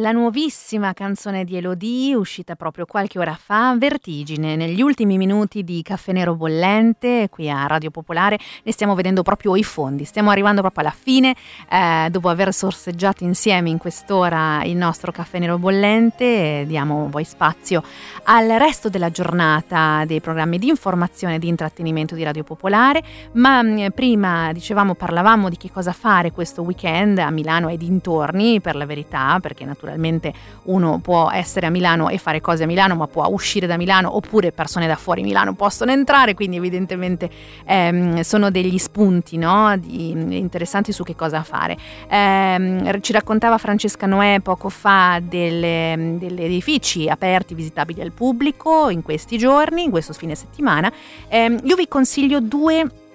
[0.00, 5.82] La nuovissima canzone di Elodie, uscita proprio qualche ora fa, Vertigine, negli ultimi minuti di
[5.82, 10.60] Caffè Nero Bollente, qui a Radio Popolare, ne stiamo vedendo proprio i fondi, stiamo arrivando
[10.60, 11.34] proprio alla fine,
[11.68, 17.82] eh, dopo aver sorseggiato insieme in quest'ora il nostro Caffè Nero Bollente, diamo poi spazio
[18.24, 23.62] al resto della giornata dei programmi di informazione e di intrattenimento di Radio Popolare, ma
[23.62, 28.60] mh, mm, prima dicevamo, parlavamo di che cosa fare questo weekend a Milano e dintorni,
[28.60, 30.32] per la verità, perché naturalmente naturalmente
[30.64, 34.14] uno può essere a Milano e fare cose a Milano, ma può uscire da Milano
[34.14, 37.30] oppure persone da fuori Milano possono entrare, quindi evidentemente
[37.64, 39.76] ehm, sono degli spunti no?
[39.78, 41.76] Di, interessanti su che cosa fare.
[42.08, 49.02] Eh, ci raccontava Francesca Noè poco fa delle, degli edifici aperti, visitabili al pubblico in
[49.02, 50.92] questi giorni, in questo fine settimana.
[51.28, 53.06] Eh, io vi consiglio due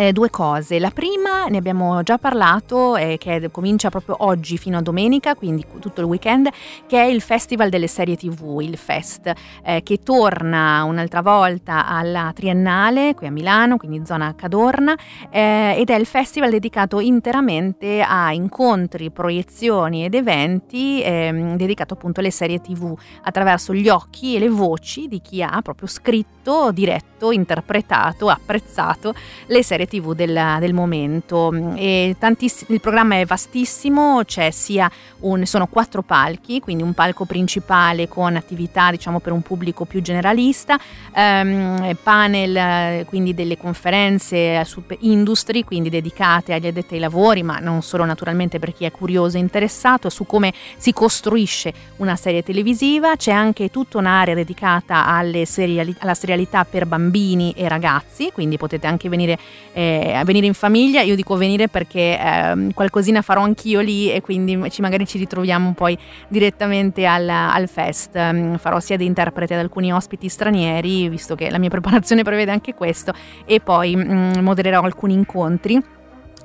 [0.00, 0.78] eh, due cose.
[0.78, 5.66] La prima, ne abbiamo già parlato, eh, che comincia proprio oggi fino a domenica, quindi
[5.78, 6.48] tutto il weekend,
[6.86, 9.30] che è il Festival delle serie TV, il Fest,
[9.62, 14.96] eh, che torna un'altra volta alla Triennale, qui a Milano, quindi zona Cadorna,
[15.30, 22.20] eh, ed è il festival dedicato interamente a incontri, proiezioni ed eventi, ehm, dedicato appunto
[22.20, 27.32] alle serie TV, attraverso gli occhi e le voci di chi ha proprio scritto, diretto,
[27.32, 29.12] interpretato, apprezzato
[29.46, 31.50] le serie serie tv del, del momento.
[31.74, 38.36] il programma è vastissimo, c'è sia un, sono quattro palchi, quindi un palco principale con
[38.36, 40.78] attività diciamo per un pubblico più generalista,
[41.12, 47.82] ehm, panel quindi delle conferenze su industry, quindi dedicate agli addetti ai lavori, ma non
[47.82, 53.16] solo naturalmente per chi è curioso e interessato su come si costruisce una serie televisiva,
[53.16, 55.04] c'è anche tutta un'area dedicata
[55.44, 59.38] seriali- alla serialità per bambini e ragazzi, quindi potete anche venire
[59.72, 59.79] eh,
[60.14, 61.02] a venire in famiglia.
[61.02, 65.72] Io dico venire perché eh, qualcosina farò anch'io lì e quindi ci, magari ci ritroviamo
[65.72, 65.96] poi
[66.28, 68.14] direttamente al, al fest.
[68.14, 72.50] Um, farò sia di interprete ad alcuni ospiti stranieri, visto che la mia preparazione prevede
[72.50, 73.12] anche questo,
[73.44, 75.98] e poi mm, modererò alcuni incontri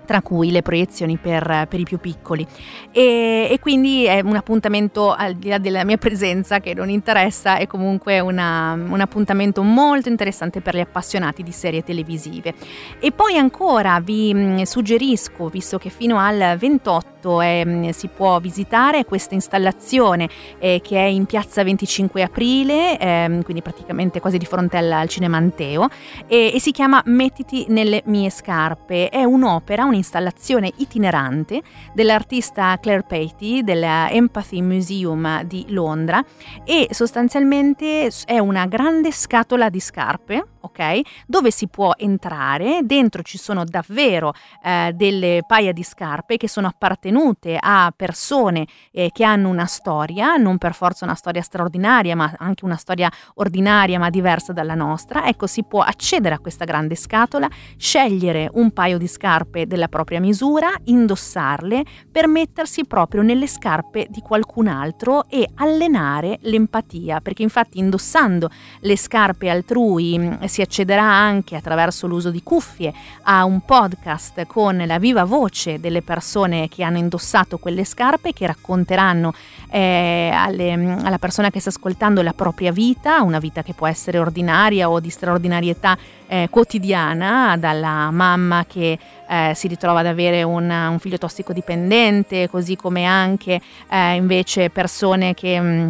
[0.06, 2.46] tra cui le proiezioni per, per i più piccoli.
[2.92, 7.58] E, e, quindi è un appuntamento, al di là della mia presenza che non interessa,
[7.58, 12.54] è comunque una, un appuntamento molto interessante per gli appassionati di serie televisive.
[13.00, 19.04] E poi ancora vi mm, suggerisco, visto che fino al 28 eh, si può visitare
[19.04, 20.30] questa installazione
[20.60, 25.08] eh, che è in piazza 25 aprile, eh, quindi praticamente quasi di fronte al, al
[25.10, 25.88] Cinema Anteo,
[26.28, 29.10] e, e si chiama Mettiti nelle mie scarpe.
[29.10, 31.62] È un'opera, un un'installazione itinerante
[31.94, 36.24] dell'artista Claire Patey dell'Empathy Museum di Londra
[36.66, 41.02] e sostanzialmente è una grande scatola di scarpe ok?
[41.26, 46.68] Dove si può entrare, dentro ci sono davvero eh, delle paia di scarpe che sono
[46.68, 52.34] appartenute a persone eh, che hanno una storia, non per forza una storia straordinaria, ma
[52.38, 55.28] anche una storia ordinaria ma diversa dalla nostra.
[55.28, 60.20] Ecco, si può accedere a questa grande scatola, scegliere un paio di scarpe della propria
[60.20, 67.80] misura, indossarle per mettersi proprio nelle scarpe di qualcun altro e allenare l'empatia, perché infatti
[67.80, 68.50] indossando
[68.82, 72.94] le scarpe altrui mm, si accederà anche attraverso l'uso di cuffie
[73.24, 78.48] a un podcast con la viva voce delle persone che hanno indossato quelle scarpe che
[78.48, 79.34] racconteranno
[79.70, 83.86] eh, alle, mm, alla persona che sta ascoltando la propria vita, una vita che può
[83.86, 85.98] essere ordinaria o di straordinarietà
[86.28, 88.98] eh, quotidiana, dalla mamma che
[89.28, 95.34] eh, si ritrova ad avere un, un, figlio tossicodipendente, così come anche eh, invece persone
[95.34, 95.60] che...
[95.60, 95.90] Mh, mm,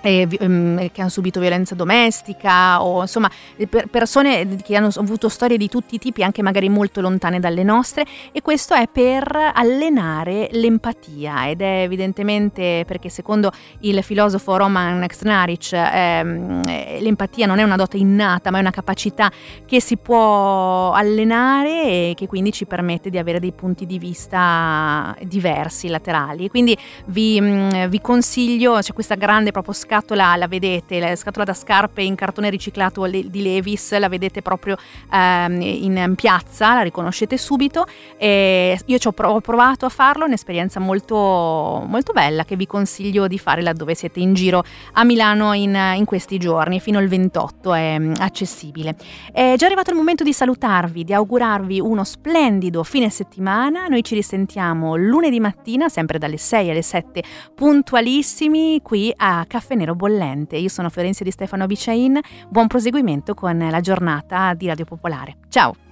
[0.00, 3.30] eh, che hanno subito violenza domestica o insomma
[3.68, 7.62] per persone che hanno avuto storie di tutti i tipi anche magari molto lontane dalle
[7.62, 15.02] nostre e questo è per allenare l'empatia ed è evidentemente perché secondo il filosofo Roman
[15.02, 16.62] Exnarich ehm,
[17.00, 19.30] l'empatia non è una dote innata ma è una capacità
[19.66, 25.16] che si può allenare e che quindi ci permette di avere dei punti di vista
[25.22, 26.48] diversi laterali.
[26.48, 26.76] Quindi
[27.06, 27.40] vi,
[27.88, 32.48] vi consiglio c'è questa grande proprio scatola la vedete, la scatola da scarpe in cartone
[32.48, 34.76] riciclato di Levis, la vedete proprio
[35.12, 37.84] ehm, in piazza, la riconoscete subito.
[38.16, 43.36] E io ci ho provato a farlo, un'esperienza molto, molto bella che vi consiglio di
[43.36, 44.62] fare laddove siete in giro
[44.92, 48.94] a Milano in, in questi giorni, fino al 28 è mm, accessibile.
[49.32, 53.88] È già arrivato il momento di salutarvi, di augurarvi uno splendido fine settimana.
[53.88, 57.24] Noi ci risentiamo lunedì mattina, sempre dalle 6 alle 7,
[57.56, 60.56] puntualissimi qui a Caffè nero bollente.
[60.56, 65.36] Io sono Florenzia di Stefano Biciain, buon proseguimento con la giornata di Radio Popolare.
[65.48, 65.89] Ciao!